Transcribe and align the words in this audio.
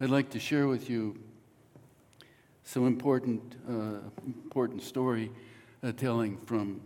I'd 0.00 0.10
like 0.10 0.30
to 0.30 0.40
share 0.40 0.66
with 0.66 0.90
you 0.90 1.16
some 2.64 2.84
important, 2.84 3.54
uh, 3.68 4.00
important 4.26 4.82
story 4.82 5.30
uh, 5.84 5.92
telling 5.92 6.36
from, 6.46 6.80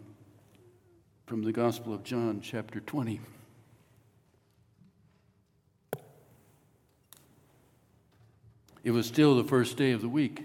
from 1.26 1.42
the 1.42 1.50
Gospel 1.50 1.94
of 1.94 2.04
John, 2.04 2.42
chapter 2.42 2.80
20. 2.80 3.18
It 8.84 8.90
was 8.90 9.06
still 9.06 9.36
the 9.36 9.44
first 9.44 9.78
day 9.78 9.92
of 9.92 10.02
the 10.02 10.08
week. 10.08 10.44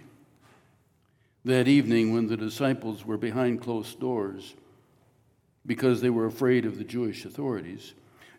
That 1.43 1.67
evening, 1.67 2.13
when 2.13 2.27
the 2.27 2.37
disciples 2.37 3.05
were 3.05 3.17
behind 3.17 3.61
closed 3.61 3.99
doors 3.99 4.53
because 5.65 5.99
they 5.99 6.09
were 6.09 6.27
afraid 6.27 6.65
of 6.65 6.77
the 6.77 6.85
Jewish 6.85 7.25
authorities, 7.25 7.93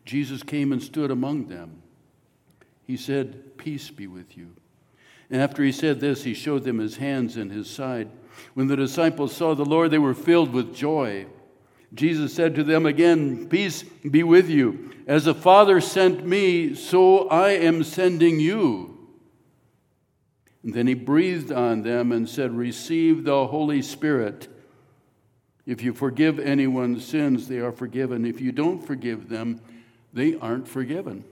Jesus 0.06 0.43
came 0.43 0.72
and 0.72 0.82
stood 0.82 1.11
among 1.11 1.48
them. 1.48 1.82
He 2.87 2.96
said, 2.96 3.57
Peace 3.57 3.91
be 3.91 4.07
with 4.07 4.37
you. 4.37 4.50
And 5.30 5.41
after 5.41 5.63
he 5.63 5.72
said 5.72 6.00
this, 6.00 6.25
he 6.25 6.35
showed 6.35 6.64
them 6.64 6.79
his 6.79 6.96
hands 6.96 7.36
and 7.36 7.50
his 7.50 7.68
side. 7.68 8.08
When 8.54 8.67
the 8.67 8.77
disciples 8.77 9.35
saw 9.35 9.54
the 9.54 9.64
Lord, 9.64 9.91
they 9.91 9.99
were 9.99 10.14
filled 10.14 10.53
with 10.53 10.75
joy. 10.75 11.27
Jesus 11.94 12.35
said 12.35 12.55
to 12.57 12.64
them 12.64 12.86
again, 12.86 13.49
Peace 13.49 13.82
be 13.82 14.22
with 14.22 14.49
you. 14.50 14.91
As 15.07 15.25
the 15.25 15.35
Father 15.35 15.81
sent 15.81 16.27
me, 16.27 16.75
so 16.75 17.29
I 17.29 17.50
am 17.50 17.85
sending 17.85 18.41
you. 18.41 18.91
And 20.63 20.75
then 20.75 20.86
he 20.86 20.94
breathed 20.94 21.53
on 21.53 21.82
them 21.82 22.11
and 22.11 22.29
said, 22.29 22.53
Receive 22.53 23.25
the 23.25 23.46
Holy 23.46 23.82
Spirit. 23.82 24.49
If 25.66 25.82
you 25.82 25.94
forgive 25.94 26.39
anyone's 26.39 27.07
sins, 27.07 27.49
they 27.49 27.58
are 27.58 27.72
forgiven. 27.72 28.27
If 28.27 28.41
you 28.41 28.50
don't 28.50 28.85
forgive 28.85 29.29
them, 29.29 29.61
they 30.13 30.36
aren't 30.36 30.69
forgiven. 30.69 31.25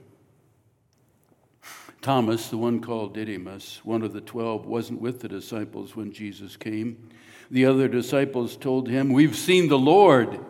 Thomas, 2.03 2.49
the 2.49 2.57
one 2.57 2.81
called 2.81 3.13
Didymus, 3.13 3.79
one 3.85 4.01
of 4.01 4.11
the 4.11 4.19
twelve, 4.19 4.65
wasn't 4.65 4.99
with 4.99 5.21
the 5.21 5.29
disciples 5.29 5.95
when 5.95 6.11
Jesus 6.11 6.57
came. 6.57 7.09
The 7.49 7.65
other 7.65 7.87
disciples 7.87 8.57
told 8.57 8.89
him, 8.89 9.13
We've 9.13 9.37
seen 9.37 9.69
the 9.69 9.79
Lord. 9.79 10.41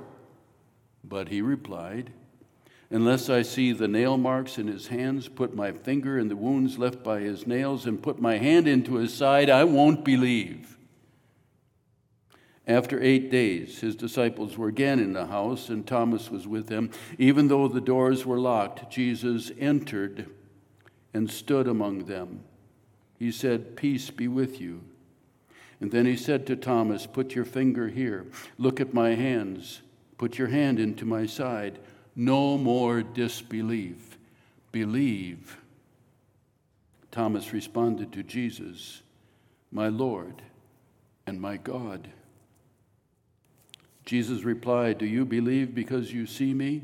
But 1.03 1.29
he 1.29 1.43
replied, 1.43 2.11
Unless 2.89 3.29
I 3.29 3.43
see 3.43 3.71
the 3.71 3.87
nail 3.87 4.17
marks 4.17 4.57
in 4.57 4.65
his 4.65 4.87
hands, 4.87 5.27
put 5.27 5.55
my 5.55 5.71
finger 5.71 6.17
in 6.17 6.27
the 6.27 6.35
wounds 6.35 6.79
left 6.79 7.03
by 7.03 7.19
his 7.19 7.45
nails, 7.45 7.85
and 7.85 8.01
put 8.01 8.19
my 8.19 8.38
hand 8.38 8.67
into 8.67 8.95
his 8.95 9.13
side, 9.13 9.51
I 9.51 9.63
won't 9.63 10.03
believe. 10.03 10.75
After 12.65 12.99
eight 12.99 13.29
days, 13.29 13.81
his 13.81 13.95
disciples 13.95 14.57
were 14.57 14.69
again 14.69 14.99
in 14.99 15.13
the 15.13 15.27
house, 15.27 15.69
and 15.69 15.85
Thomas 15.85 16.31
was 16.31 16.47
with 16.47 16.65
them. 16.65 16.89
Even 17.19 17.47
though 17.47 17.67
the 17.67 17.79
doors 17.79 18.25
were 18.25 18.39
locked, 18.39 18.91
Jesus 18.91 19.51
entered 19.59 20.31
and 21.14 21.30
stood 21.30 21.67
among 21.67 22.06
them. 22.06 22.44
He 23.19 23.31
said, 23.31 23.75
Peace 23.75 24.09
be 24.09 24.28
with 24.28 24.59
you. 24.59 24.81
And 25.80 25.92
then 25.92 26.06
he 26.06 26.16
said 26.16 26.45
to 26.47 26.56
Thomas, 26.56 27.06
Put 27.06 27.36
your 27.36 27.45
finger 27.45 27.88
here. 27.88 28.25
Look 28.58 28.80
at 28.80 28.94
my 28.94 29.16
hands. 29.16 29.81
Put 30.17 30.38
your 30.38 30.47
hand 30.47 30.80
into 30.80 31.06
my 31.06 31.25
side. 31.25 31.80
No 32.16 32.58
more 32.58 33.02
disbelief. 33.02 34.17
Believe. 34.72 35.58
Thomas 37.11 37.53
responded 37.53 38.11
to 38.14 38.23
Jesus, 38.23 39.03
My 39.72 39.88
Lord 39.88 40.41
and 41.28 41.39
my 41.39 41.58
God. 41.58 42.09
Jesus 44.06 44.44
replied, 44.44 44.97
Do 44.97 45.06
you 45.06 45.25
believe 45.25 45.75
because 45.75 46.11
you 46.11 46.25
see 46.25 46.53
me? 46.53 46.84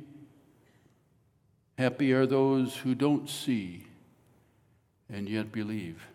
Happy 1.77 2.13
are 2.13 2.25
those 2.25 2.75
who 2.77 2.93
don't 2.93 3.29
see 3.29 3.85
and 5.11 5.27
yet 5.27 5.51
believe. 5.51 6.07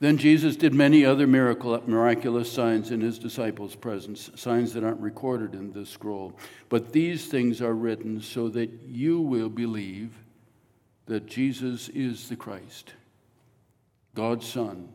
Then 0.00 0.16
Jesus 0.16 0.56
did 0.56 0.72
many 0.72 1.04
other 1.04 1.26
miracle, 1.26 1.82
miraculous 1.86 2.50
signs 2.50 2.90
in 2.90 3.02
his 3.02 3.18
disciples' 3.18 3.76
presence, 3.76 4.30
signs 4.34 4.72
that 4.72 4.82
aren't 4.82 5.00
recorded 5.00 5.54
in 5.54 5.72
this 5.72 5.90
scroll. 5.90 6.32
But 6.70 6.92
these 6.92 7.26
things 7.26 7.60
are 7.60 7.74
written 7.74 8.22
so 8.22 8.48
that 8.48 8.70
you 8.86 9.20
will 9.20 9.50
believe 9.50 10.14
that 11.04 11.26
Jesus 11.26 11.90
is 11.90 12.30
the 12.30 12.36
Christ, 12.36 12.94
God's 14.14 14.48
Son, 14.48 14.88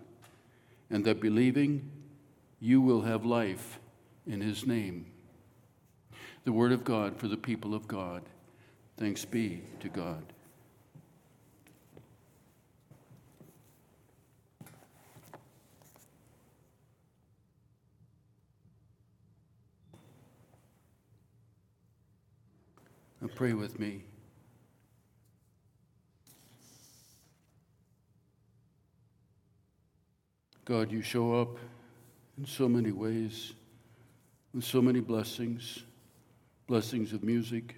and 0.89 1.05
that 1.05 1.21
believing 1.21 1.91
you 2.59 2.81
will 2.81 3.01
have 3.01 3.25
life 3.25 3.79
in 4.25 4.41
his 4.41 4.65
name. 4.65 5.05
The 6.45 6.51
word 6.51 6.71
of 6.71 6.83
God 6.83 7.15
for 7.17 7.27
the 7.27 7.37
people 7.37 7.75
of 7.75 7.87
God. 7.87 8.23
Thanks 8.97 9.23
be 9.23 9.61
to 9.81 9.89
God. 9.89 10.23
Now 23.21 23.29
pray 23.33 23.53
with 23.53 23.79
me. 23.79 24.03
God, 30.65 30.91
you 30.91 31.01
show 31.01 31.39
up 31.39 31.57
in 32.37 32.45
so 32.45 32.67
many 32.67 32.91
ways, 32.91 33.53
with 34.53 34.63
so 34.63 34.81
many 34.81 34.99
blessings 34.99 35.83
blessings 36.67 37.13
of 37.13 37.23
music, 37.23 37.75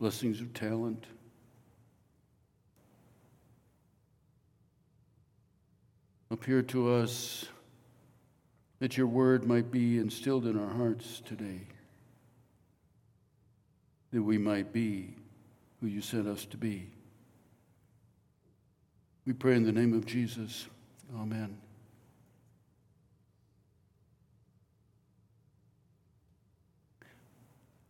blessings 0.00 0.40
of 0.40 0.52
talent. 0.52 1.06
Appear 6.28 6.60
to 6.62 6.92
us 6.92 7.46
that 8.80 8.96
your 8.96 9.06
word 9.06 9.46
might 9.46 9.70
be 9.70 9.98
instilled 9.98 10.44
in 10.44 10.58
our 10.58 10.74
hearts 10.74 11.22
today 11.24 11.60
that 14.16 14.22
we 14.22 14.38
might 14.38 14.72
be 14.72 15.10
who 15.78 15.86
you 15.86 16.00
sent 16.00 16.26
us 16.26 16.46
to 16.46 16.56
be. 16.56 16.88
We 19.26 19.34
pray 19.34 19.56
in 19.56 19.62
the 19.62 19.72
name 19.72 19.92
of 19.92 20.06
Jesus. 20.06 20.68
Amen. 21.14 21.58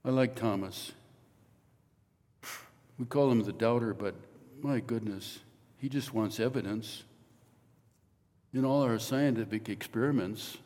I 0.05 0.11
like 0.11 0.35
Thomas. 0.35 0.91
We 2.99 3.07
call 3.07 3.31
him 3.31 3.45
the 3.45 3.53
doubter, 3.53 3.95
but 3.95 4.17
my 4.61 4.81
goodness, 4.81 5.39
he 5.79 5.89
just 5.89 6.13
wants 6.13 6.41
evidence. 6.41 7.05
In 8.53 8.65
all 8.65 8.83
our 8.83 8.99
scientific 8.99 9.69
experiments, 9.69 10.59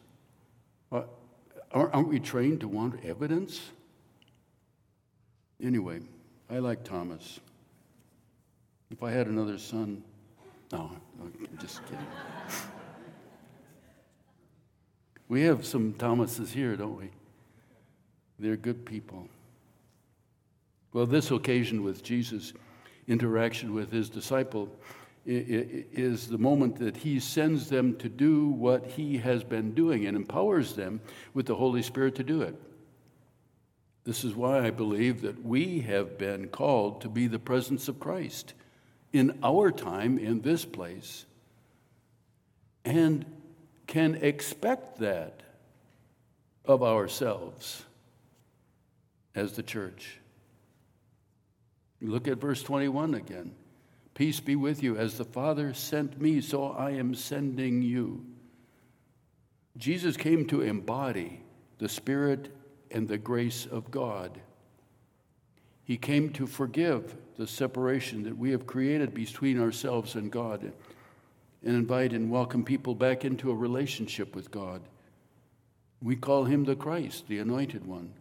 uh, 0.91 1.03
aren't 1.71 2.09
we 2.09 2.19
trained 2.19 2.61
to 2.61 2.69
want 2.69 3.05
evidence? 3.05 3.61
Anyway, 5.63 6.01
I 6.49 6.59
like 6.59 6.85
Thomas. 6.85 7.41
If 8.91 9.03
I 9.03 9.11
had 9.11 9.27
another 9.27 9.59
son, 9.59 10.03
no, 10.73 10.91
I'm 11.21 11.59
just 11.59 11.85
kidding. 11.85 12.07
we 15.29 15.43
have 15.43 15.67
some 15.67 15.93
Thomases 15.95 16.53
here, 16.53 16.77
don't 16.77 16.97
we? 16.97 17.11
They're 18.39 18.57
good 18.57 18.87
people. 18.87 19.29
Well, 20.93 21.07
this 21.07 21.31
occasion 21.31 21.85
with 21.85 22.03
Jesus' 22.03 22.53
interaction 23.07 23.75
with 23.75 23.93
his 23.93 24.09
disciple 24.09 24.69
is 25.27 26.29
the 26.29 26.39
moment 26.39 26.79
that 26.79 26.97
he 26.97 27.21
sends 27.21 27.69
them 27.69 27.97
to 27.97 28.09
do 28.09 28.49
what 28.49 28.87
he 28.87 29.19
has 29.19 29.45
been 29.45 29.75
doing 29.75 30.07
and 30.07 30.17
empowers 30.17 30.75
them 30.75 31.01
with 31.35 31.47
the 31.47 31.55
Holy 31.55 31.83
Spirit 31.83 32.15
to 32.17 32.25
do 32.25 32.43
it. 32.43 32.57
This 34.11 34.25
is 34.25 34.35
why 34.35 34.67
I 34.67 34.71
believe 34.71 35.23
that 35.23 35.45
we 35.47 35.83
have 35.83 36.19
been 36.19 36.49
called 36.49 37.03
to 37.03 37.09
be 37.09 37.29
the 37.29 37.39
presence 37.39 37.87
of 37.87 38.01
Christ 38.01 38.55
in 39.13 39.39
our 39.41 39.71
time 39.71 40.19
in 40.19 40.41
this 40.41 40.65
place 40.65 41.27
and 42.85 43.25
can 43.87 44.17
expect 44.17 44.99
that 44.99 45.45
of 46.65 46.83
ourselves 46.83 47.85
as 49.37 49.53
the 49.53 49.63
church. 49.63 50.19
Look 52.03 52.27
at 52.27 52.39
verse 52.39 52.65
21 52.65 53.15
again. 53.15 53.55
Peace 54.15 54.41
be 54.41 54.57
with 54.57 54.83
you. 54.83 54.97
As 54.97 55.19
the 55.19 55.25
Father 55.25 55.73
sent 55.73 56.21
me, 56.21 56.41
so 56.41 56.73
I 56.73 56.91
am 56.91 57.15
sending 57.15 57.81
you. 57.81 58.27
Jesus 59.77 60.17
came 60.17 60.47
to 60.47 60.63
embody 60.63 61.45
the 61.79 61.89
Spirit 61.89 62.57
and 62.91 63.09
the 63.09 63.19
grace 63.19 63.67
of 63.67 63.91
God. 63.91 64.41
He 65.85 65.97
came 65.97 66.31
to 66.31 66.47
forgive 66.47 67.17
the 67.37 67.47
separation 67.47 68.23
that 68.25 68.37
we 68.37 68.51
have 68.51 68.67
created 68.67 69.13
between 69.15 69.61
ourselves 69.61 70.15
and 70.15 70.31
God 70.31 70.63
and 70.63 71.75
invite 71.77 72.13
and 72.13 72.31
welcome 72.31 72.65
people 72.65 72.95
back 72.95 73.25
into 73.25 73.51
a 73.51 73.55
relationship 73.55 74.35
with 74.35 74.51
God. 74.51 74.83
We 76.03 76.17
call 76.17 76.45
him 76.45 76.65
the 76.65 76.77
Christ, 76.77 77.29
the 77.29 77.39
anointed 77.39 77.87
one. 77.87 78.13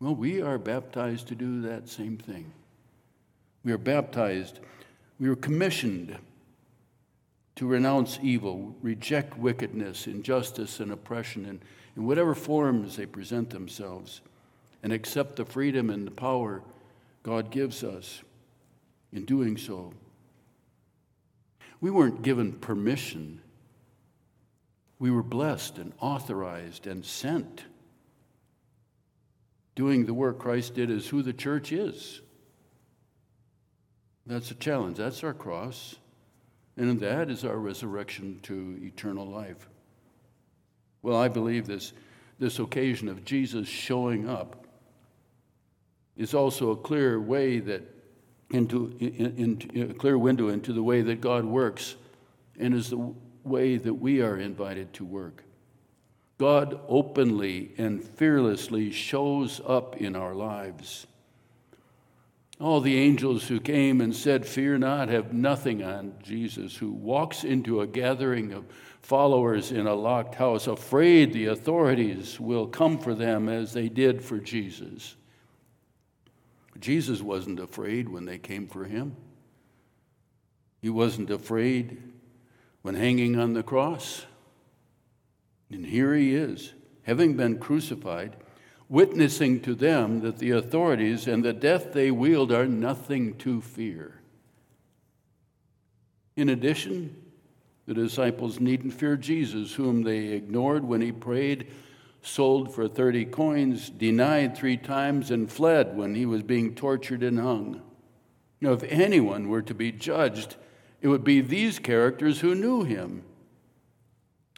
Well, 0.00 0.14
we 0.14 0.40
are 0.40 0.58
baptized 0.58 1.28
to 1.28 1.34
do 1.34 1.62
that 1.62 1.88
same 1.88 2.16
thing. 2.16 2.52
We 3.64 3.72
are 3.72 3.78
baptized. 3.78 4.60
We 5.18 5.28
are 5.28 5.36
commissioned 5.36 6.16
to 7.58 7.66
renounce 7.66 8.20
evil, 8.22 8.76
reject 8.82 9.36
wickedness, 9.36 10.06
injustice, 10.06 10.78
and 10.78 10.92
oppression 10.92 11.44
in, 11.44 11.60
in 11.96 12.06
whatever 12.06 12.32
forms 12.32 12.94
they 12.94 13.04
present 13.04 13.50
themselves, 13.50 14.20
and 14.84 14.92
accept 14.92 15.34
the 15.34 15.44
freedom 15.44 15.90
and 15.90 16.06
the 16.06 16.12
power 16.12 16.62
God 17.24 17.50
gives 17.50 17.82
us 17.82 18.22
in 19.12 19.24
doing 19.24 19.56
so. 19.56 19.92
We 21.80 21.90
weren't 21.90 22.22
given 22.22 22.52
permission. 22.52 23.40
We 25.00 25.10
were 25.10 25.24
blessed 25.24 25.78
and 25.78 25.92
authorized 25.98 26.86
and 26.86 27.04
sent. 27.04 27.64
Doing 29.74 30.06
the 30.06 30.14
work 30.14 30.38
Christ 30.38 30.76
did 30.76 30.90
is 30.90 31.08
who 31.08 31.22
the 31.22 31.32
church 31.32 31.72
is. 31.72 32.20
That's 34.26 34.52
a 34.52 34.54
challenge. 34.54 34.96
That's 34.98 35.24
our 35.24 35.34
cross. 35.34 35.96
And 36.78 37.00
mm-hmm. 37.00 37.04
that 37.04 37.28
is 37.28 37.44
our 37.44 37.56
resurrection 37.56 38.38
to 38.44 38.78
eternal 38.80 39.26
life. 39.26 39.68
Well, 41.02 41.16
I 41.16 41.28
believe 41.28 41.66
this, 41.66 41.92
this 42.38 42.58
occasion 42.58 43.08
of 43.08 43.24
Jesus 43.24 43.68
showing 43.68 44.28
up 44.28 44.64
is 46.16 46.34
also 46.34 46.70
a 46.70 46.76
clear 46.76 47.20
way 47.20 47.58
that 47.58 47.82
into, 48.50 48.96
in, 48.98 49.68
in, 49.74 49.90
a 49.90 49.94
clear 49.94 50.16
window 50.16 50.48
into 50.48 50.72
the 50.72 50.82
way 50.82 51.02
that 51.02 51.20
God 51.20 51.44
works 51.44 51.96
and 52.58 52.72
is 52.72 52.90
the 52.90 53.12
way 53.44 53.76
that 53.76 53.94
we 53.94 54.22
are 54.22 54.38
invited 54.38 54.92
to 54.94 55.04
work. 55.04 55.44
God 56.38 56.80
openly 56.88 57.72
and 57.76 58.02
fearlessly 58.02 58.90
shows 58.90 59.60
up 59.66 59.96
in 59.96 60.16
our 60.16 60.34
lives. 60.34 61.06
All 62.60 62.80
the 62.80 62.98
angels 62.98 63.46
who 63.46 63.60
came 63.60 64.00
and 64.00 64.14
said, 64.14 64.44
Fear 64.44 64.78
not, 64.78 65.08
have 65.08 65.32
nothing 65.32 65.84
on 65.84 66.14
Jesus, 66.22 66.76
who 66.76 66.90
walks 66.90 67.44
into 67.44 67.80
a 67.80 67.86
gathering 67.86 68.52
of 68.52 68.66
followers 69.00 69.70
in 69.70 69.86
a 69.86 69.94
locked 69.94 70.34
house, 70.34 70.66
afraid 70.66 71.32
the 71.32 71.46
authorities 71.46 72.40
will 72.40 72.66
come 72.66 72.98
for 72.98 73.14
them 73.14 73.48
as 73.48 73.72
they 73.72 73.88
did 73.88 74.22
for 74.22 74.38
Jesus. 74.38 75.14
Jesus 76.80 77.22
wasn't 77.22 77.60
afraid 77.60 78.08
when 78.08 78.24
they 78.24 78.38
came 78.38 78.66
for 78.66 78.84
him. 78.84 79.16
He 80.80 80.90
wasn't 80.90 81.30
afraid 81.30 82.02
when 82.82 82.94
hanging 82.94 83.38
on 83.38 83.52
the 83.52 83.62
cross. 83.62 84.26
And 85.70 85.84
here 85.84 86.14
he 86.14 86.34
is, 86.34 86.72
having 87.02 87.36
been 87.36 87.58
crucified, 87.58 88.36
witnessing 88.88 89.60
to 89.60 89.74
them 89.74 90.20
that 90.20 90.38
the 90.38 90.50
authorities 90.50 91.26
and 91.26 91.44
the 91.44 91.52
death 91.52 91.92
they 91.92 92.10
wield 92.10 92.52
are 92.52 92.66
nothing 92.66 93.34
to 93.36 93.60
fear. 93.60 94.20
In 96.36 96.48
addition, 96.48 97.16
the 97.86 97.94
disciples 97.94 98.60
needn't 98.60 98.94
fear 98.94 99.16
Jesus, 99.16 99.74
whom 99.74 100.02
they 100.02 100.28
ignored 100.28 100.84
when 100.84 101.00
he 101.00 101.12
prayed 101.12 101.68
sold 102.22 102.74
for 102.74 102.88
30 102.88 103.26
coins, 103.26 103.90
denied 103.90 104.56
three 104.56 104.76
times, 104.76 105.30
and 105.30 105.50
fled 105.50 105.96
when 105.96 106.14
he 106.14 106.26
was 106.26 106.42
being 106.42 106.74
tortured 106.74 107.22
and 107.22 107.38
hung. 107.38 107.82
Now, 108.60 108.72
if 108.72 108.82
anyone 108.84 109.48
were 109.48 109.62
to 109.62 109.74
be 109.74 109.92
judged, 109.92 110.56
it 111.00 111.08
would 111.08 111.24
be 111.24 111.40
these 111.40 111.78
characters 111.78 112.40
who 112.40 112.54
knew 112.54 112.82
him. 112.82 113.22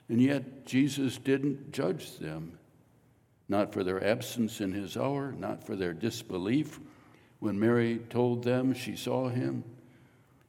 And 0.09 0.21
yet, 0.21 0.67
Jesus 0.67 1.19
didn't 1.19 1.73
judge 1.73 2.19
them, 2.19 2.59
not 3.51 3.73
for 3.73 3.83
their 3.83 4.03
absence 4.03 4.61
in 4.61 4.73
his 4.73 4.97
hour, 4.97 5.33
not 5.33 5.67
for 5.67 5.75
their 5.75 5.93
disbelief 5.93 6.79
when 7.41 7.59
Mary 7.59 7.99
told 8.09 8.45
them 8.45 8.73
she 8.73 8.95
saw 8.95 9.29
him. 9.29 9.65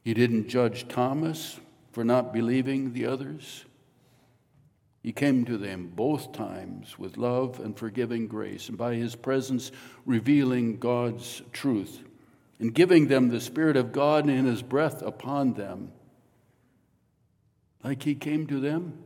He 0.04 0.14
didn't 0.14 0.48
judge 0.48 0.86
Thomas 0.86 1.58
for 1.90 2.04
not 2.04 2.32
believing 2.32 2.92
the 2.92 3.06
others. 3.06 3.64
He 5.02 5.12
came 5.12 5.44
to 5.46 5.58
them 5.58 5.90
both 5.96 6.32
times 6.32 6.96
with 6.96 7.16
love 7.16 7.58
and 7.58 7.76
forgiving 7.76 8.28
grace, 8.28 8.68
and 8.68 8.78
by 8.78 8.94
his 8.94 9.16
presence 9.16 9.72
revealing 10.06 10.78
God's 10.78 11.42
truth 11.52 12.04
and 12.60 12.72
giving 12.72 13.08
them 13.08 13.28
the 13.28 13.40
Spirit 13.40 13.76
of 13.76 13.90
God 13.90 14.28
and 14.28 14.46
his 14.46 14.62
breath 14.62 15.02
upon 15.02 15.54
them. 15.54 15.90
Like 17.82 18.04
he 18.04 18.14
came 18.14 18.46
to 18.46 18.60
them, 18.60 18.96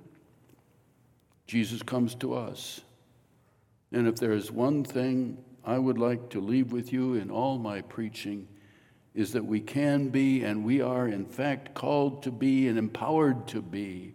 Jesus 1.47 1.83
comes 1.83 2.15
to 2.17 2.35
us. 2.35 2.83
And 3.97 4.07
if 4.07 4.17
there 4.17 4.35
is 4.35 4.53
one 4.53 4.85
thing 4.85 5.39
I 5.65 5.79
would 5.79 5.97
like 5.97 6.29
to 6.29 6.39
leave 6.39 6.71
with 6.71 6.93
you 6.93 7.15
in 7.15 7.31
all 7.31 7.57
my 7.57 7.81
preaching, 7.81 8.47
is 9.15 9.33
that 9.33 9.47
we 9.47 9.59
can 9.59 10.11
be 10.11 10.45
and 10.45 10.67
we 10.67 10.83
are, 10.83 11.09
in 11.09 11.25
fact, 11.25 11.73
called 11.73 12.23
to 12.25 12.31
be 12.31 12.69
and 12.69 12.77
empowered 12.77 13.49
to 13.49 13.63
be 13.63 14.13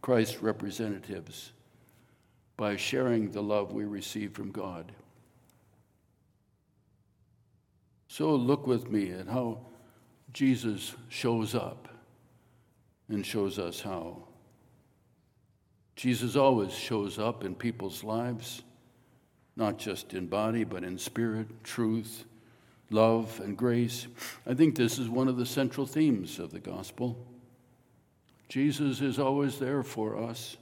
Christ's 0.00 0.40
representatives 0.40 1.52
by 2.56 2.74
sharing 2.74 3.30
the 3.30 3.42
love 3.42 3.72
we 3.72 3.84
receive 3.84 4.32
from 4.32 4.50
God. 4.50 4.92
So 8.08 8.34
look 8.34 8.66
with 8.66 8.90
me 8.90 9.10
at 9.10 9.26
how 9.26 9.58
Jesus 10.32 10.94
shows 11.10 11.54
up 11.54 11.86
and 13.10 13.26
shows 13.26 13.58
us 13.58 13.82
how. 13.82 14.22
Jesus 15.96 16.34
always 16.34 16.72
shows 16.72 17.18
up 17.18 17.44
in 17.44 17.54
people's 17.54 18.02
lives, 18.02 18.62
not 19.56 19.78
just 19.78 20.14
in 20.14 20.26
body, 20.26 20.64
but 20.64 20.84
in 20.84 20.98
spirit, 20.98 21.46
truth, 21.64 22.24
love, 22.90 23.40
and 23.40 23.56
grace. 23.56 24.06
I 24.46 24.54
think 24.54 24.74
this 24.74 24.98
is 24.98 25.08
one 25.08 25.28
of 25.28 25.36
the 25.36 25.46
central 25.46 25.86
themes 25.86 26.38
of 26.38 26.52
the 26.52 26.60
gospel. 26.60 27.16
Jesus 28.48 29.00
is 29.00 29.18
always 29.18 29.58
there 29.58 29.82
for 29.82 30.16
us. 30.16 30.56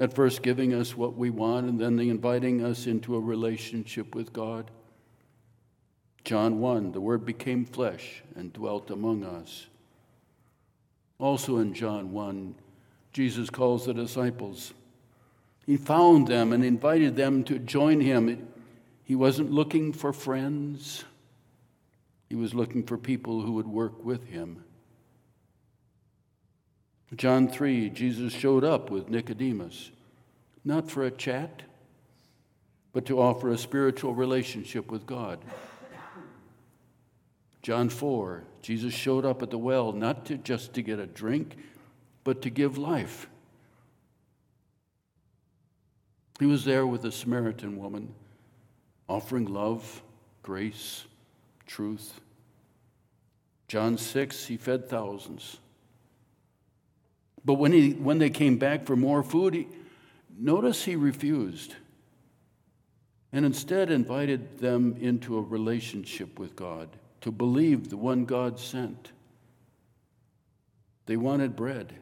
At 0.00 0.14
first, 0.14 0.42
giving 0.42 0.74
us 0.74 0.96
what 0.96 1.16
we 1.16 1.30
want, 1.30 1.68
and 1.68 1.80
then 1.80 1.98
inviting 1.98 2.64
us 2.64 2.86
into 2.86 3.16
a 3.16 3.20
relationship 3.20 4.14
with 4.14 4.32
God. 4.32 4.70
John 6.24 6.60
1, 6.60 6.92
the 6.92 7.00
Word 7.00 7.24
became 7.24 7.64
flesh 7.64 8.22
and 8.36 8.52
dwelt 8.52 8.90
among 8.90 9.24
us. 9.24 9.66
Also 11.18 11.58
in 11.58 11.74
John 11.74 12.12
1, 12.12 12.54
Jesus 13.12 13.50
calls 13.50 13.86
the 13.86 13.94
disciples. 13.94 14.72
He 15.68 15.76
found 15.76 16.28
them 16.28 16.54
and 16.54 16.64
invited 16.64 17.14
them 17.14 17.44
to 17.44 17.58
join 17.58 18.00
him. 18.00 18.48
He 19.04 19.14
wasn't 19.14 19.52
looking 19.52 19.92
for 19.92 20.14
friends, 20.14 21.04
he 22.30 22.36
was 22.36 22.54
looking 22.54 22.84
for 22.84 22.96
people 22.96 23.42
who 23.42 23.52
would 23.52 23.68
work 23.68 24.02
with 24.02 24.28
him. 24.28 24.64
John 27.14 27.48
3, 27.48 27.90
Jesus 27.90 28.32
showed 28.32 28.64
up 28.64 28.88
with 28.88 29.10
Nicodemus, 29.10 29.90
not 30.64 30.90
for 30.90 31.04
a 31.04 31.10
chat, 31.10 31.64
but 32.94 33.04
to 33.04 33.20
offer 33.20 33.50
a 33.50 33.58
spiritual 33.58 34.14
relationship 34.14 34.90
with 34.90 35.04
God. 35.04 35.38
John 37.60 37.90
4, 37.90 38.42
Jesus 38.62 38.94
showed 38.94 39.26
up 39.26 39.42
at 39.42 39.50
the 39.50 39.58
well 39.58 39.92
not 39.92 40.24
to 40.26 40.38
just 40.38 40.72
to 40.72 40.82
get 40.82 40.98
a 40.98 41.06
drink, 41.06 41.58
but 42.24 42.40
to 42.40 42.48
give 42.48 42.78
life. 42.78 43.28
He 46.38 46.46
was 46.46 46.64
there 46.64 46.86
with 46.86 47.04
a 47.04 47.12
Samaritan 47.12 47.78
woman, 47.78 48.14
offering 49.08 49.46
love, 49.46 50.02
grace, 50.42 51.04
truth. 51.66 52.20
John 53.66 53.98
6, 53.98 54.46
he 54.46 54.56
fed 54.56 54.88
thousands. 54.88 55.58
But 57.44 57.54
when, 57.54 57.72
he, 57.72 57.92
when 57.92 58.18
they 58.18 58.30
came 58.30 58.58
back 58.58 58.86
for 58.86 58.96
more 58.96 59.22
food, 59.22 59.54
he, 59.54 59.68
notice 60.38 60.84
he 60.84 60.96
refused 60.96 61.74
and 63.32 63.44
instead 63.44 63.90
invited 63.90 64.58
them 64.58 64.96
into 65.00 65.36
a 65.36 65.42
relationship 65.42 66.38
with 66.38 66.56
God, 66.56 66.88
to 67.20 67.30
believe 67.30 67.90
the 67.90 67.96
one 67.96 68.24
God 68.24 68.58
sent. 68.58 69.12
They 71.06 71.16
wanted 71.16 71.56
bread. 71.56 71.92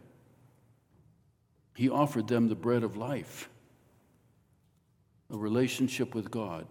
He 1.75 1.89
offered 1.89 2.29
them 2.29 2.49
the 2.49 2.55
bread 2.55 2.85
of 2.85 2.97
life, 2.97 3.49
a 5.37 5.39
relationship 5.39 6.15
with 6.15 6.31
God. 6.31 6.67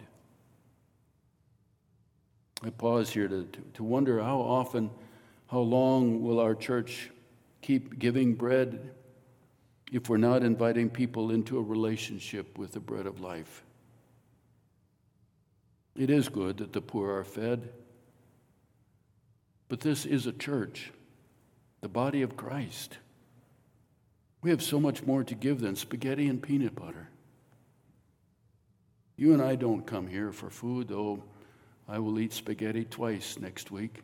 I 2.64 2.72
pause 2.72 3.12
here 3.12 3.28
to, 3.28 3.48
to 3.76 3.84
wonder 3.84 4.20
how 4.22 4.40
often, 4.40 4.90
how 5.52 5.60
long 5.60 6.24
will 6.24 6.40
our 6.40 6.56
church 6.56 7.12
keep 7.62 8.00
giving 8.00 8.34
bread 8.34 8.90
if 9.92 10.10
we're 10.10 10.18
not 10.18 10.42
inviting 10.42 10.90
people 10.90 11.30
into 11.30 11.60
a 11.60 11.62
relationship 11.62 12.58
with 12.58 12.72
the 12.72 12.80
bread 12.80 13.06
of 13.06 13.22
life. 13.22 13.64
It 15.96 16.10
is 16.10 16.28
good 16.28 16.58
that 16.58 16.74
the 16.74 16.82
poor 16.82 17.12
are 17.18 17.24
fed, 17.24 17.70
but 19.70 19.82
this 19.82 20.08
is 20.08 20.26
a 20.26 20.34
church, 20.34 20.92
the 21.82 21.88
body 21.88 22.24
of 22.24 22.36
Christ. 22.36 22.98
We 24.42 24.50
have 24.50 24.64
so 24.64 24.80
much 24.80 25.04
more 25.04 25.24
to 25.24 25.36
give 25.36 25.60
than 25.60 25.76
spaghetti 25.76 26.28
and 26.28 26.42
peanut 26.42 26.74
butter. 26.74 27.10
You 29.18 29.34
and 29.34 29.42
I 29.42 29.56
don't 29.56 29.86
come 29.86 30.08
here 30.08 30.32
for 30.32 30.50
food, 30.50 30.90
though 30.90 31.24
I 31.88 32.00
will 32.00 32.20
eat 32.20 32.34
spaghetti 32.34 32.84
twice 32.84 33.38
next 33.40 33.72
week. 33.72 34.02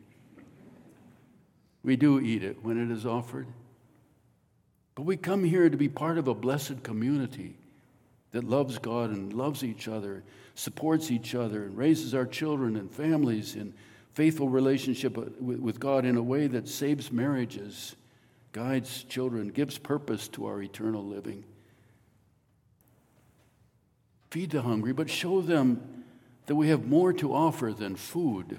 We 1.82 1.96
do 1.96 2.20
eat 2.20 2.42
it 2.42 2.64
when 2.64 2.82
it 2.82 2.90
is 2.94 3.04
offered. 3.04 3.46
But 4.94 5.02
we 5.02 5.16
come 5.16 5.44
here 5.44 5.68
to 5.68 5.76
be 5.76 5.88
part 5.88 6.18
of 6.18 6.28
a 6.28 6.34
blessed 6.34 6.82
community 6.82 7.56
that 8.30 8.44
loves 8.44 8.78
God 8.78 9.10
and 9.10 9.32
loves 9.32 9.64
each 9.64 9.88
other, 9.88 10.22
supports 10.54 11.10
each 11.10 11.34
other, 11.34 11.64
and 11.64 11.76
raises 11.76 12.14
our 12.14 12.26
children 12.26 12.76
and 12.76 12.90
families 12.90 13.56
in 13.56 13.74
faithful 14.14 14.48
relationship 14.48 15.16
with 15.40 15.80
God 15.80 16.04
in 16.04 16.16
a 16.16 16.22
way 16.22 16.46
that 16.46 16.68
saves 16.68 17.10
marriages, 17.10 17.96
guides 18.52 19.04
children, 19.04 19.48
gives 19.48 19.78
purpose 19.78 20.28
to 20.28 20.46
our 20.46 20.62
eternal 20.62 21.04
living. 21.04 21.44
Feed 24.32 24.48
the 24.48 24.62
hungry, 24.62 24.94
but 24.94 25.10
show 25.10 25.42
them 25.42 26.04
that 26.46 26.54
we 26.54 26.68
have 26.68 26.86
more 26.86 27.12
to 27.12 27.34
offer 27.34 27.70
than 27.70 27.96
food. 27.96 28.58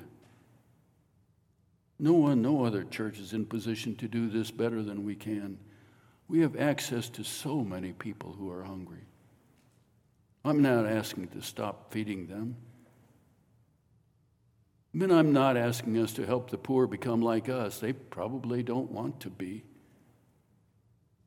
No 1.98 2.14
one, 2.14 2.44
no 2.44 2.64
other 2.64 2.84
church 2.84 3.18
is 3.18 3.34
in 3.34 3.48
position 3.48 3.96
to 3.96 4.08
do 4.08 4.30
this 4.30 4.52
better 4.52 4.84
than 4.84 5.04
we 5.04 5.16
can. 5.16 5.58
We 6.28 6.42
have 6.42 6.56
access 6.56 7.10
to 7.10 7.24
so 7.24 7.64
many 7.64 7.92
people 7.92 8.34
who 8.34 8.52
are 8.52 8.62
hungry. 8.62 9.08
I'm 10.46 10.62
not 10.62 10.86
asking 10.86 11.30
to 11.30 11.42
stop 11.42 11.92
feeding 11.92 12.28
them. 12.28 12.56
I 14.94 14.98
mean, 15.00 15.10
I'm 15.10 15.34
not 15.34 15.58
asking 15.58 15.98
us 15.98 16.14
to 16.14 16.26
help 16.28 16.52
the 16.52 16.58
poor 16.60 16.86
become 16.86 17.24
like 17.24 17.50
us. 17.50 17.80
They 17.80 17.94
probably 17.94 18.62
don't 18.62 18.92
want 18.92 19.22
to 19.22 19.32
be. 19.32 19.64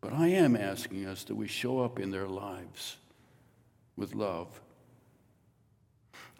But 0.00 0.12
I 0.12 0.28
am 0.28 0.54
asking 0.54 1.04
us 1.04 1.24
that 1.24 1.34
we 1.34 1.48
show 1.48 1.80
up 1.80 1.98
in 1.98 2.12
their 2.12 2.28
lives 2.28 2.98
with 3.96 4.14
love. 4.14 4.60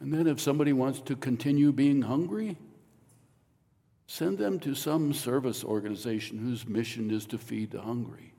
And 0.01 0.13
then 0.13 0.27
if 0.27 0.41
somebody 0.41 0.73
wants 0.73 1.01
to 1.03 1.17
continue 1.17 1.73
being 1.73 2.03
hungry, 2.03 2.57
send 4.07 4.39
them 4.39 4.61
to 4.61 4.75
some 4.75 5.13
service 5.13 5.65
organization 5.65 6.39
whose 6.39 6.69
mission 6.69 7.11
is 7.11 7.27
to 7.27 7.39
feed 7.39 7.71
the 7.71 7.81
hungry. 7.81 8.35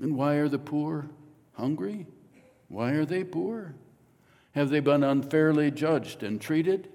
And 0.00 0.16
why 0.16 0.34
are 0.34 0.48
the 0.48 0.58
poor 0.58 1.08
hungry? 1.54 2.06
Why 2.68 2.90
are 2.90 3.04
they 3.06 3.24
poor? 3.24 3.74
Have 4.52 4.68
they 4.70 4.80
been 4.80 5.02
unfairly 5.02 5.70
judged 5.70 6.22
and 6.22 6.40
treated? 6.40 6.88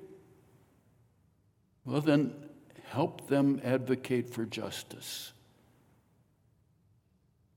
Well, 1.86 2.02
then 2.02 2.34
help 2.90 3.28
them 3.28 3.60
advocate 3.64 4.30
for 4.30 4.46
justice. 4.46 5.34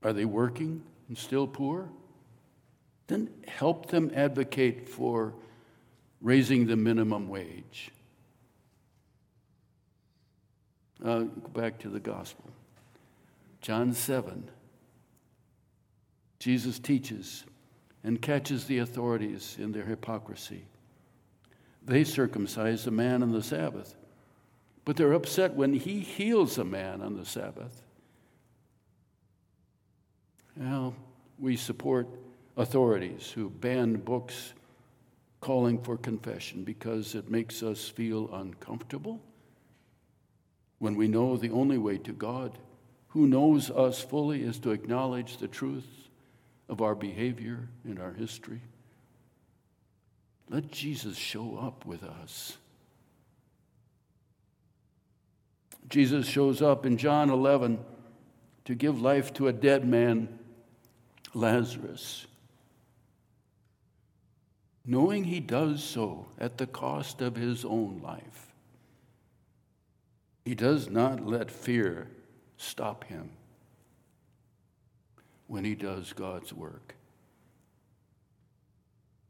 Are 0.01 0.13
they 0.13 0.25
working 0.25 0.83
and 1.13 1.17
still 1.19 1.45
poor? 1.45 1.89
Then 3.05 3.29
help 3.47 3.85
them 3.91 4.09
advocate 4.15 4.89
for 4.89 5.35
raising 6.21 6.65
the 6.65 6.75
minimum 6.75 7.27
wage. 7.27 7.91
Uh, 11.05 11.19
go 11.19 11.49
back 11.53 11.77
to 11.81 11.89
the 11.89 11.99
gospel. 11.99 12.49
John 13.61 13.93
7. 13.93 14.49
Jesus 16.39 16.79
teaches 16.79 17.43
and 18.03 18.19
catches 18.19 18.65
the 18.65 18.79
authorities 18.79 19.55
in 19.59 19.71
their 19.71 19.85
hypocrisy. 19.85 20.65
They 21.85 22.03
circumcise 22.03 22.87
a 22.87 22.91
man 22.91 23.21
on 23.21 23.33
the 23.33 23.43
Sabbath, 23.43 23.93
but 24.83 24.95
they're 24.95 25.13
upset 25.13 25.53
when 25.53 25.73
he 25.73 25.99
heals 25.99 26.57
a 26.57 26.63
man 26.63 27.03
on 27.03 27.17
the 27.17 27.25
Sabbath. 27.25 27.83
Well, 30.55 30.95
we 31.39 31.57
support 31.57 32.07
authorities 32.55 33.31
who 33.31 33.49
ban 33.49 33.95
books 33.95 34.53
calling 35.41 35.81
for 35.81 35.97
confession 35.97 36.63
because 36.63 37.15
it 37.15 37.29
makes 37.29 37.63
us 37.63 37.87
feel 37.87 38.33
uncomfortable 38.33 39.19
when 40.79 40.95
we 40.95 41.07
know 41.07 41.37
the 41.37 41.51
only 41.51 41.77
way 41.77 41.97
to 41.97 42.11
God, 42.11 42.57
who 43.09 43.25
knows 43.25 43.71
us 43.71 44.01
fully, 44.03 44.43
is 44.43 44.59
to 44.59 44.71
acknowledge 44.71 45.37
the 45.37 45.47
truth 45.47 45.87
of 46.67 46.81
our 46.81 46.95
behavior 46.95 47.69
and 47.83 47.99
our 47.99 48.13
history. 48.13 48.61
Let 50.49 50.71
Jesus 50.71 51.17
show 51.17 51.57
up 51.57 51.85
with 51.85 52.03
us. 52.03 52.57
Jesus 55.89 56.27
shows 56.27 56.61
up 56.61 56.85
in 56.85 56.97
John 56.97 57.29
11 57.29 57.79
to 58.65 58.75
give 58.75 59.01
life 59.01 59.33
to 59.35 59.47
a 59.47 59.53
dead 59.53 59.87
man, 59.87 60.39
Lazarus. 61.33 62.27
Knowing 64.85 65.23
he 65.23 65.39
does 65.39 65.83
so 65.83 66.25
at 66.37 66.57
the 66.57 66.67
cost 66.67 67.21
of 67.21 67.35
his 67.35 67.63
own 67.63 68.01
life, 68.03 68.53
he 70.43 70.53
does 70.53 70.89
not 70.89 71.25
let 71.25 71.49
fear 71.49 72.07
stop 72.57 73.05
him 73.05 73.29
when 75.47 75.63
he 75.63 75.73
does 75.73 76.11
God's 76.11 76.51
work. 76.51 76.95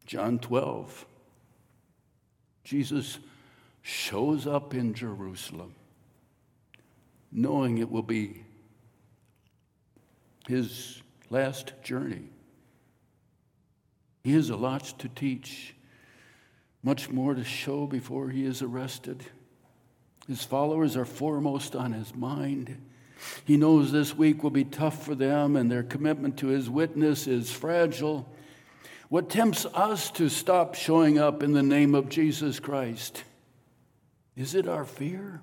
John 0.07 0.39
12, 0.39 1.05
Jesus 2.63 3.19
shows 3.83 4.48
up 4.48 4.74
in 4.74 4.93
Jerusalem, 4.93 5.75
knowing 7.31 7.77
it 7.77 7.91
will 7.91 8.01
be 8.01 8.43
his 10.48 11.02
last 11.33 11.73
journey. 11.81 12.29
He 14.23 14.33
has 14.33 14.51
a 14.51 14.55
lot 14.55 14.83
to 14.99 15.09
teach, 15.09 15.75
much 16.83 17.09
more 17.09 17.33
to 17.33 17.43
show 17.43 17.87
before 17.87 18.29
he 18.29 18.45
is 18.45 18.61
arrested. 18.61 19.25
His 20.27 20.43
followers 20.43 20.95
are 20.95 21.05
foremost 21.05 21.75
on 21.75 21.91
his 21.91 22.13
mind. 22.15 22.77
He 23.45 23.57
knows 23.57 23.91
this 23.91 24.15
week 24.15 24.43
will 24.43 24.51
be 24.51 24.63
tough 24.63 25.03
for 25.03 25.15
them 25.15 25.55
and 25.55 25.71
their 25.71 25.81
commitment 25.81 26.37
to 26.37 26.47
his 26.47 26.69
witness 26.69 27.25
is 27.25 27.51
fragile. 27.51 28.31
What 29.09 29.29
tempts 29.29 29.65
us 29.65 30.11
to 30.11 30.29
stop 30.29 30.75
showing 30.75 31.17
up 31.17 31.41
in 31.41 31.53
the 31.53 31.63
name 31.63 31.95
of 31.95 32.09
Jesus 32.09 32.59
Christ? 32.59 33.23
Is 34.35 34.53
it 34.53 34.67
our 34.67 34.85
fear, 34.85 35.41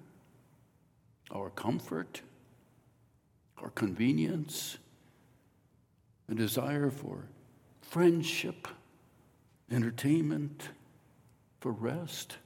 our 1.33 1.51
comfort, 1.51 2.23
our 3.59 3.71
convenience, 3.71 4.79
a 6.31 6.35
desire 6.35 6.91
for 6.91 7.25
friendship, 7.83 8.69
entertainment, 9.71 10.69
for 11.61 11.73
rest, 11.73 12.39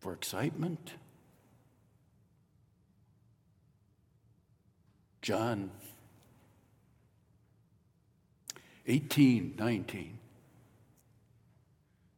for 0.00 0.12
excitement? 0.12 0.94
John 5.22 5.70
18, 8.86 9.54
19. 9.58 10.18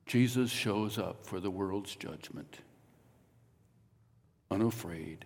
Jesus 0.06 0.50
shows 0.50 0.98
up 0.98 1.26
for 1.26 1.40
the 1.40 1.50
world's 1.50 1.94
judgment, 1.96 2.60
unafraid, 4.50 5.24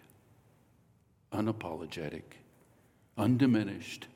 unapologetic, 1.32 2.22
undiminished, 3.16 4.08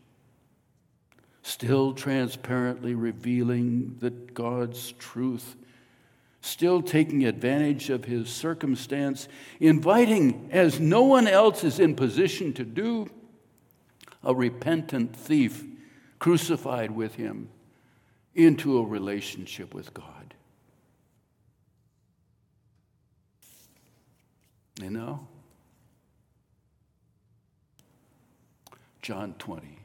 still 1.44 1.92
transparently 1.92 2.94
revealing 2.94 3.94
that 4.00 4.32
God's 4.32 4.92
truth, 4.92 5.56
still 6.40 6.80
taking 6.80 7.26
advantage 7.26 7.90
of 7.90 8.06
his 8.06 8.30
circumstance, 8.30 9.28
inviting, 9.60 10.48
as 10.50 10.80
no 10.80 11.02
one 11.02 11.28
else 11.28 11.62
is 11.62 11.78
in 11.78 11.94
position 11.94 12.54
to 12.54 12.64
do, 12.64 13.10
a 14.22 14.34
repentant 14.34 15.14
thief 15.14 15.62
crucified 16.18 16.90
with 16.90 17.16
him 17.16 17.50
into 18.34 18.78
a 18.78 18.82
relationship 18.82 19.74
with 19.74 19.92
God. 19.92 20.32
You 24.80 24.88
know? 24.88 25.28
John 29.02 29.34
20. 29.38 29.83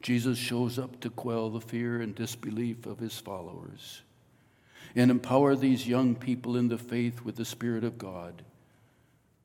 Jesus 0.00 0.38
shows 0.38 0.78
up 0.78 1.00
to 1.00 1.10
quell 1.10 1.50
the 1.50 1.60
fear 1.60 2.00
and 2.00 2.14
disbelief 2.14 2.86
of 2.86 2.98
his 2.98 3.18
followers 3.18 4.02
and 4.96 5.10
empower 5.10 5.54
these 5.54 5.86
young 5.86 6.14
people 6.14 6.56
in 6.56 6.68
the 6.68 6.78
faith 6.78 7.22
with 7.22 7.36
the 7.36 7.44
Spirit 7.44 7.84
of 7.84 7.98
God 7.98 8.42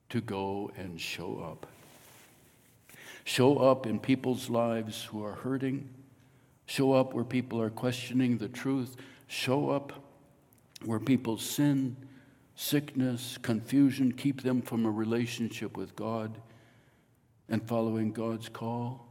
to 0.10 0.22
go 0.22 0.72
and 0.78 1.00
show 1.00 1.40
up. 1.40 1.68
Show 3.26 3.58
up 3.58 3.86
in 3.86 4.00
people's 4.00 4.50
lives 4.50 5.04
who 5.06 5.24
are 5.24 5.34
hurting, 5.34 5.90
show 6.68 6.94
up 6.94 7.14
where 7.14 7.24
people 7.24 7.62
are 7.62 7.70
questioning 7.70 8.38
the 8.38 8.48
truth, 8.48 8.96
show 9.28 9.70
up 9.70 9.94
where 10.84 11.00
people's 11.00 11.44
sin, 11.44 11.96
sickness, 12.56 13.38
confusion 13.42 14.12
keep 14.12 14.42
them 14.42 14.62
from 14.62 14.86
a 14.86 14.92
relationship 14.92 15.76
with 15.76 15.96
God 15.96 16.38
and 17.50 17.68
following 17.68 18.12
God's 18.12 18.50
call. 18.50 19.05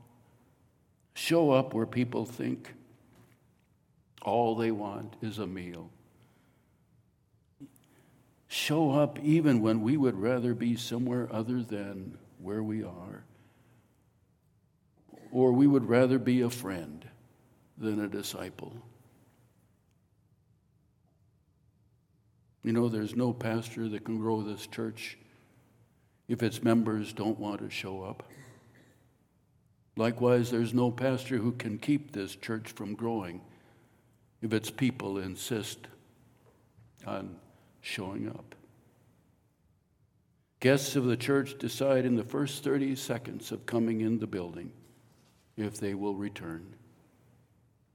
Show 1.14 1.50
up 1.50 1.74
where 1.74 1.86
people 1.86 2.24
think 2.26 2.74
all 4.22 4.54
they 4.56 4.70
want 4.70 5.14
is 5.22 5.38
a 5.38 5.46
meal. 5.46 5.90
show 8.54 8.92
up 8.92 9.18
even 9.18 9.60
when 9.60 9.82
we 9.82 9.96
would 9.96 10.16
rather 10.16 10.54
be 10.54 10.76
somewhere 10.76 11.28
other 11.32 11.60
than 11.62 12.16
where 12.38 12.62
we 12.62 12.84
are. 12.84 13.24
Or 15.32 15.52
we 15.52 15.66
would 15.66 15.88
rather 15.88 16.20
be 16.20 16.40
a 16.42 16.50
friend 16.50 17.04
than 17.76 18.00
a 18.00 18.08
disciple. 18.08 18.72
You 22.62 22.72
know, 22.72 22.88
there's 22.88 23.16
no 23.16 23.32
pastor 23.32 23.88
that 23.88 24.04
can 24.04 24.18
grow 24.18 24.42
this 24.42 24.66
church 24.68 25.18
if 26.28 26.42
its 26.42 26.62
members 26.62 27.12
don't 27.12 27.38
want 27.38 27.60
to 27.60 27.68
show 27.68 28.02
up. 28.02 28.22
Likewise, 29.96 30.50
there's 30.50 30.74
no 30.74 30.90
pastor 30.90 31.38
who 31.38 31.52
can 31.52 31.78
keep 31.78 32.12
this 32.12 32.34
church 32.34 32.70
from 32.72 32.94
growing 32.94 33.40
if 34.42 34.52
its 34.52 34.70
people 34.70 35.18
insist 35.18 35.86
on 37.06 37.36
showing 37.80 38.28
up. 38.28 38.54
Guests 40.60 40.96
of 40.96 41.04
the 41.04 41.16
church 41.16 41.58
decide 41.58 42.04
in 42.06 42.16
the 42.16 42.24
first 42.24 42.64
30 42.64 42.96
seconds 42.96 43.52
of 43.52 43.66
coming 43.66 44.00
in 44.00 44.18
the 44.18 44.26
building 44.26 44.72
if 45.56 45.78
they 45.78 45.94
will 45.94 46.14
return. 46.14 46.74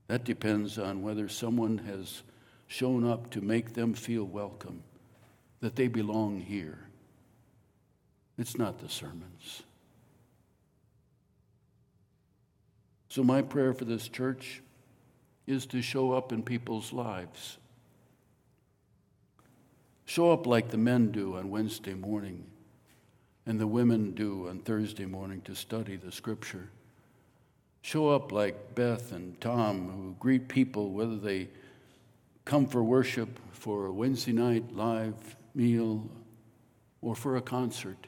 That 0.08 0.24
depends 0.24 0.80
on 0.80 1.02
whether 1.02 1.28
someone 1.28 1.80
has 1.80 2.24
shown 2.68 3.06
up 3.06 3.32
to 3.32 3.42
make 3.42 3.74
them 3.74 3.94
feel 3.94 4.24
welcome, 4.24 4.84
that 5.60 5.76
they 5.76 5.88
belong 5.88 6.40
here. 6.40 6.80
It's 8.38 8.58
not 8.58 8.80
the 8.80 8.90
sermons. 8.90 9.64
So, 13.10 13.24
my 13.24 13.42
prayer 13.42 13.74
for 13.74 13.86
this 13.86 14.08
church 14.08 14.62
is 15.48 15.66
to 15.68 15.82
show 15.82 16.12
up 16.12 16.32
in 16.32 16.44
people's 16.44 16.94
lives. 16.94 17.58
Show 20.06 20.32
up 20.32 20.46
like 20.46 20.70
the 20.70 20.78
men 20.78 21.12
do 21.12 21.36
on 21.36 21.50
Wednesday 21.50 21.96
morning 21.96 22.46
and 23.46 23.60
the 23.60 23.68
women 23.68 24.12
do 24.12 24.48
on 24.48 24.60
Thursday 24.60 25.06
morning 25.06 25.42
to 25.42 25.56
study 25.56 25.96
the 25.96 26.12
scripture. 26.12 26.70
Show 27.82 28.10
up 28.10 28.32
like 28.32 28.76
Beth 28.76 29.12
and 29.12 29.40
Tom, 29.42 29.90
who 29.90 30.16
greet 30.20 30.48
people 30.48 30.92
whether 30.92 31.18
they 31.18 31.50
come 32.46 32.68
for 32.68 32.84
worship, 32.84 33.40
for 33.52 33.88
a 33.88 33.92
Wednesday 33.92 34.34
night 34.34 34.76
live 34.76 35.36
meal, 35.56 36.08
or 37.02 37.16
for 37.16 37.38
a 37.38 37.42
concert. 37.42 38.08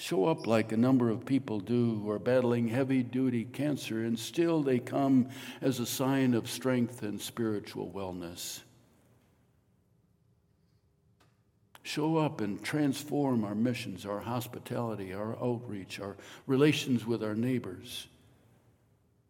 Show 0.00 0.26
up 0.26 0.46
like 0.46 0.70
a 0.70 0.76
number 0.76 1.10
of 1.10 1.26
people 1.26 1.58
do 1.58 1.96
who 1.96 2.08
are 2.10 2.20
battling 2.20 2.68
heavy 2.68 3.02
duty 3.02 3.44
cancer, 3.44 4.04
and 4.04 4.16
still 4.16 4.62
they 4.62 4.78
come 4.78 5.28
as 5.60 5.80
a 5.80 5.86
sign 5.86 6.34
of 6.34 6.48
strength 6.48 7.02
and 7.02 7.20
spiritual 7.20 7.90
wellness. 7.90 8.60
Show 11.82 12.16
up 12.16 12.40
and 12.40 12.62
transform 12.62 13.44
our 13.44 13.56
missions, 13.56 14.06
our 14.06 14.20
hospitality, 14.20 15.12
our 15.12 15.36
outreach, 15.42 15.98
our 15.98 16.16
relations 16.46 17.04
with 17.04 17.24
our 17.24 17.34
neighbors. 17.34 18.06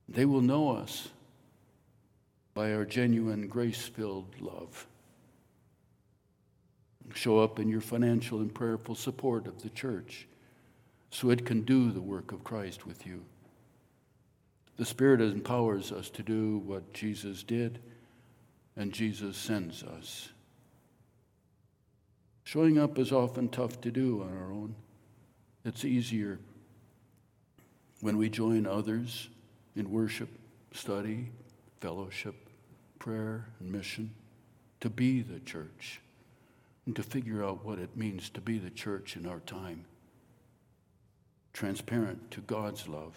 They 0.07 0.27
will 0.27 0.43
know 0.43 0.77
us 0.77 1.09
by 2.53 2.75
our 2.75 2.85
genuine 2.85 3.49
grace 3.49 3.87
filled 3.87 4.35
love. 4.39 4.87
Show 7.15 7.39
up 7.39 7.59
in 7.59 7.71
your 7.71 7.81
financial 7.81 8.41
and 8.41 8.55
prayerful 8.55 8.97
support 8.97 9.47
of 9.47 9.63
the 9.63 9.71
church 9.71 10.27
so 11.11 11.31
it 11.31 11.47
can 11.47 11.63
do 11.63 11.91
the 11.91 12.01
work 12.01 12.33
of 12.33 12.45
Christ 12.45 12.87
with 12.87 13.07
you. 13.07 13.25
The 14.77 14.85
Spirit 14.85 15.21
empowers 15.21 15.91
us 15.91 16.11
to 16.11 16.23
do 16.23 16.59
what 16.59 16.93
Jesus 16.93 17.43
did, 17.43 17.81
and 18.77 18.93
Jesus 18.93 19.37
sends 19.37 19.83
us. 19.83 20.29
Showing 22.45 22.79
up 22.79 22.99
is 22.99 23.13
often 23.13 23.49
tough 23.49 23.81
to 23.83 23.91
do 23.91 24.23
on 24.23 24.37
our 24.37 24.53
own. 24.53 24.75
It's 25.65 25.85
easier 25.85 26.39
when 28.01 28.17
we 28.17 28.29
join 28.29 28.67
others 28.67 29.29
in 29.75 29.91
worship, 29.91 30.29
study, 30.73 31.31
fellowship, 31.81 32.37
prayer, 32.99 33.47
and 33.59 33.71
mission 33.71 34.11
to 34.81 34.89
be 34.89 35.23
the 35.23 35.41
church 35.41 36.01
and 36.87 36.95
to 36.95 37.03
figure 37.03 37.45
out 37.45 37.65
what 37.65 37.79
it 37.79 37.97
means 37.97 38.31
to 38.31 38.41
be 38.41 38.59
the 38.59 38.71
church 38.71 39.17
in 39.17 39.27
our 39.27 39.41
time 39.41 39.85
transparent 41.53 42.31
to 42.31 42.41
God's 42.41 42.89
love, 42.89 43.15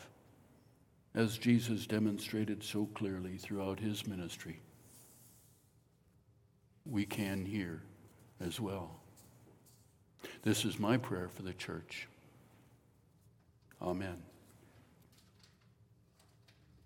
as 1.13 1.37
Jesus 1.37 1.85
demonstrated 1.85 2.63
so 2.63 2.87
clearly 2.93 3.37
throughout 3.37 3.79
his 3.79 4.07
ministry. 4.07 4.59
We 6.85 7.05
can 7.05 7.45
here 7.45 7.81
as 8.39 8.59
well. 8.59 8.99
This 10.43 10.65
is 10.65 10.79
my 10.79 10.97
prayer 10.97 11.29
for 11.29 11.43
the 11.43 11.53
church. 11.53 12.07
Amen. 13.81 14.21